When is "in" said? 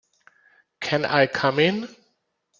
1.59-1.95